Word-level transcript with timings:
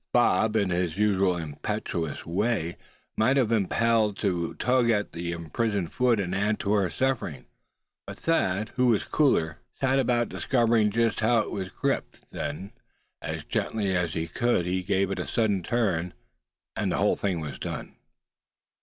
Bob 0.13 0.55
in 0.55 0.71
his 0.71 0.97
usual 0.97 1.37
impetuous 1.37 2.25
way 2.25 2.75
might 3.15 3.37
have 3.37 3.49
been 3.49 3.65
impelled 3.65 4.17
to 4.17 4.55
tug 4.55 4.89
at 4.89 5.11
that 5.11 5.19
imprisoned 5.23 5.93
foot, 5.93 6.19
and 6.19 6.33
add 6.33 6.57
to 6.59 6.73
her 6.73 6.89
sufferings; 6.89 7.45
but 8.07 8.17
Thad, 8.17 8.69
who 8.69 8.87
was 8.87 9.03
cooler, 9.03 9.59
set 9.79 9.99
about 9.99 10.27
discovering 10.27 10.89
just 10.91 11.19
how 11.19 11.41
it 11.41 11.51
was 11.51 11.69
gripped; 11.69 12.21
then, 12.31 12.71
as 13.21 13.43
gently 13.43 13.95
as 13.95 14.13
he 14.15 14.25
could 14.27 14.65
he 14.65 14.81
gave 14.81 15.11
it 15.11 15.19
a 15.19 15.27
sudden 15.27 15.61
turn, 15.61 16.15
and 16.75 16.91
the 16.91 17.15
thing 17.15 17.39
was 17.39 17.59
done. 17.59 17.95